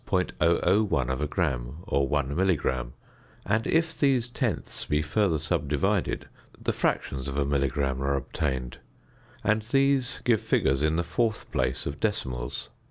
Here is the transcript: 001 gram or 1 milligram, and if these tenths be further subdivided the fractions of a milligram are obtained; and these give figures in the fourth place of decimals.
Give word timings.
001 0.09 1.27
gram 1.27 1.77
or 1.83 2.07
1 2.07 2.35
milligram, 2.35 2.93
and 3.45 3.67
if 3.67 3.95
these 3.95 4.31
tenths 4.31 4.83
be 4.85 4.99
further 4.99 5.37
subdivided 5.37 6.27
the 6.59 6.73
fractions 6.73 7.27
of 7.27 7.37
a 7.37 7.45
milligram 7.45 8.01
are 8.01 8.15
obtained; 8.15 8.79
and 9.43 9.61
these 9.69 10.19
give 10.23 10.41
figures 10.41 10.81
in 10.81 10.95
the 10.95 11.03
fourth 11.03 11.51
place 11.51 11.85
of 11.85 11.99
decimals. 11.99 12.69